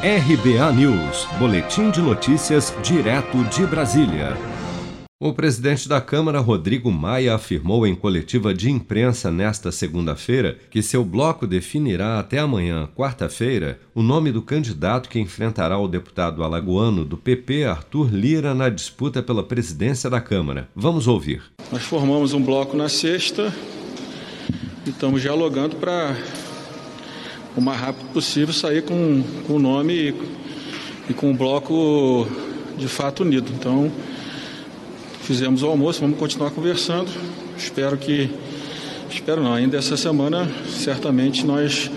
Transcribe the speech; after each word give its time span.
RBA 0.00 0.72
News, 0.74 1.26
Boletim 1.40 1.90
de 1.90 2.00
Notícias, 2.00 2.72
direto 2.84 3.42
de 3.46 3.66
Brasília. 3.66 4.36
O 5.18 5.32
presidente 5.32 5.88
da 5.88 6.00
Câmara, 6.00 6.38
Rodrigo 6.38 6.88
Maia, 6.88 7.34
afirmou 7.34 7.84
em 7.84 7.96
coletiva 7.96 8.54
de 8.54 8.70
imprensa 8.70 9.32
nesta 9.32 9.72
segunda-feira 9.72 10.56
que 10.70 10.82
seu 10.82 11.04
bloco 11.04 11.48
definirá 11.48 12.20
até 12.20 12.38
amanhã, 12.38 12.88
quarta-feira, 12.94 13.80
o 13.92 14.00
nome 14.00 14.30
do 14.30 14.40
candidato 14.40 15.08
que 15.08 15.18
enfrentará 15.18 15.76
o 15.76 15.88
deputado 15.88 16.44
alagoano 16.44 17.04
do 17.04 17.16
PP, 17.16 17.64
Arthur 17.64 18.08
Lira, 18.14 18.54
na 18.54 18.68
disputa 18.68 19.20
pela 19.20 19.42
presidência 19.42 20.08
da 20.08 20.20
Câmara. 20.20 20.68
Vamos 20.76 21.08
ouvir. 21.08 21.42
Nós 21.72 21.82
formamos 21.82 22.32
um 22.32 22.40
bloco 22.40 22.76
na 22.76 22.88
sexta 22.88 23.52
e 24.86 24.90
estamos 24.90 25.20
dialogando 25.20 25.74
para 25.74 26.16
o 27.56 27.60
mais 27.60 27.80
rápido 27.80 28.12
possível 28.12 28.52
sair 28.52 28.82
com, 28.82 29.22
com 29.46 29.54
o 29.54 29.58
nome 29.58 29.94
e, 29.94 30.14
e 31.10 31.14
com 31.14 31.30
o 31.30 31.34
bloco 31.34 32.26
de 32.76 32.88
fato 32.88 33.22
unido. 33.22 33.50
Então, 33.58 33.90
fizemos 35.22 35.62
o 35.62 35.66
almoço, 35.66 36.00
vamos 36.00 36.18
continuar 36.18 36.50
conversando. 36.50 37.10
Espero 37.56 37.96
que, 37.96 38.30
espero 39.10 39.42
não, 39.42 39.52
ainda 39.52 39.76
essa 39.76 39.96
semana, 39.96 40.48
certamente 40.68 41.44
nós 41.44 41.90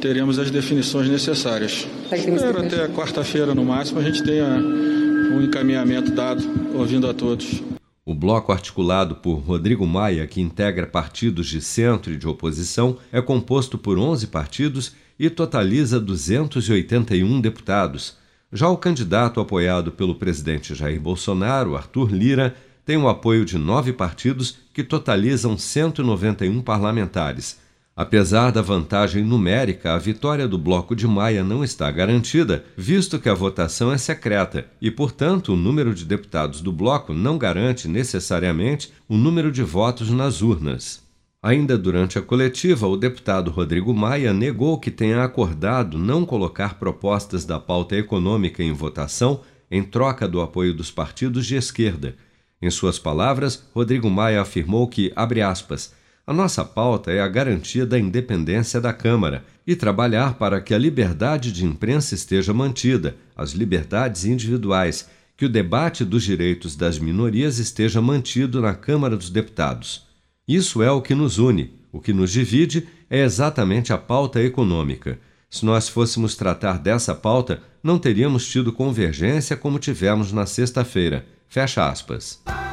teremos 0.00 0.38
as 0.38 0.50
definições 0.50 1.08
necessárias. 1.08 1.86
Espero 2.12 2.60
até 2.60 2.86
quarta-feira 2.88 3.54
no 3.54 3.64
máximo 3.64 3.98
a 3.98 4.02
gente 4.02 4.22
tenha 4.22 4.46
um 4.46 5.42
encaminhamento 5.42 6.12
dado, 6.12 6.44
ouvindo 6.74 7.08
a 7.08 7.14
todos. 7.14 7.62
O 8.08 8.14
bloco 8.14 8.52
articulado 8.52 9.16
por 9.16 9.34
Rodrigo 9.40 9.84
Maia, 9.84 10.28
que 10.28 10.40
integra 10.40 10.86
partidos 10.86 11.48
de 11.48 11.60
centro 11.60 12.12
e 12.12 12.16
de 12.16 12.28
oposição, 12.28 12.98
é 13.10 13.20
composto 13.20 13.76
por 13.76 13.98
11 13.98 14.28
partidos 14.28 14.94
e 15.18 15.28
totaliza 15.28 15.98
281 15.98 17.40
deputados. 17.40 18.16
Já 18.52 18.68
o 18.68 18.76
candidato 18.76 19.40
apoiado 19.40 19.90
pelo 19.90 20.14
presidente 20.14 20.72
Jair 20.72 21.00
Bolsonaro, 21.00 21.76
Arthur 21.76 22.14
Lira, 22.14 22.54
tem 22.84 22.96
o 22.96 23.08
apoio 23.08 23.44
de 23.44 23.58
nove 23.58 23.92
partidos 23.92 24.56
que 24.72 24.84
totalizam 24.84 25.58
191 25.58 26.62
parlamentares. 26.62 27.58
Apesar 27.98 28.52
da 28.52 28.60
vantagem 28.60 29.24
numérica, 29.24 29.94
a 29.94 29.98
vitória 29.98 30.46
do 30.46 30.58
Bloco 30.58 30.94
de 30.94 31.06
Maia 31.06 31.42
não 31.42 31.64
está 31.64 31.90
garantida, 31.90 32.62
visto 32.76 33.18
que 33.18 33.26
a 33.26 33.32
votação 33.32 33.90
é 33.90 33.96
secreta 33.96 34.66
e, 34.82 34.90
portanto, 34.90 35.54
o 35.54 35.56
número 35.56 35.94
de 35.94 36.04
deputados 36.04 36.60
do 36.60 36.70
Bloco 36.70 37.14
não 37.14 37.38
garante 37.38 37.88
necessariamente 37.88 38.92
o 39.08 39.16
número 39.16 39.50
de 39.50 39.62
votos 39.62 40.10
nas 40.10 40.42
urnas. 40.42 41.02
Ainda 41.42 41.78
durante 41.78 42.18
a 42.18 42.22
coletiva, 42.22 42.86
o 42.86 42.98
deputado 42.98 43.50
Rodrigo 43.50 43.94
Maia 43.94 44.34
negou 44.34 44.78
que 44.78 44.90
tenha 44.90 45.24
acordado 45.24 45.96
não 45.96 46.26
colocar 46.26 46.74
propostas 46.74 47.46
da 47.46 47.58
pauta 47.58 47.96
econômica 47.96 48.62
em 48.62 48.74
votação 48.74 49.40
em 49.70 49.82
troca 49.82 50.28
do 50.28 50.42
apoio 50.42 50.74
dos 50.74 50.90
partidos 50.90 51.46
de 51.46 51.56
esquerda. 51.56 52.14
Em 52.60 52.68
suas 52.68 52.98
palavras, 52.98 53.66
Rodrigo 53.74 54.10
Maia 54.10 54.42
afirmou 54.42 54.86
que, 54.86 55.10
abre 55.16 55.40
aspas, 55.40 55.94
a 56.26 56.32
nossa 56.32 56.64
pauta 56.64 57.12
é 57.12 57.20
a 57.20 57.28
garantia 57.28 57.86
da 57.86 57.96
independência 57.98 58.80
da 58.80 58.92
Câmara 58.92 59.44
e 59.64 59.76
trabalhar 59.76 60.34
para 60.34 60.60
que 60.60 60.74
a 60.74 60.78
liberdade 60.78 61.52
de 61.52 61.64
imprensa 61.64 62.16
esteja 62.16 62.52
mantida, 62.52 63.16
as 63.36 63.52
liberdades 63.52 64.24
individuais, 64.24 65.08
que 65.36 65.44
o 65.44 65.48
debate 65.48 66.04
dos 66.04 66.24
direitos 66.24 66.74
das 66.74 66.98
minorias 66.98 67.58
esteja 67.58 68.02
mantido 68.02 68.60
na 68.60 68.74
Câmara 68.74 69.16
dos 69.16 69.30
Deputados. 69.30 70.04
Isso 70.48 70.82
é 70.82 70.90
o 70.90 71.00
que 71.00 71.14
nos 71.14 71.38
une. 71.38 71.74
O 71.92 72.00
que 72.00 72.12
nos 72.12 72.32
divide 72.32 72.88
é 73.08 73.22
exatamente 73.22 73.92
a 73.92 73.98
pauta 73.98 74.42
econômica. 74.42 75.20
Se 75.48 75.64
nós 75.64 75.88
fôssemos 75.88 76.34
tratar 76.34 76.78
dessa 76.78 77.14
pauta, 77.14 77.62
não 77.82 77.98
teríamos 77.98 78.48
tido 78.48 78.72
convergência 78.72 79.56
como 79.56 79.78
tivemos 79.78 80.32
na 80.32 80.44
sexta-feira. 80.44 81.24
Fecha 81.48 81.88
aspas. 81.88 82.42